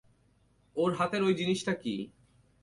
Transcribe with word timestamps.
ওর 0.75 0.91
হাতের 0.93 1.21
ঐ 1.23 1.29
জিনিসটা 1.33 1.73
কী? 1.73 1.95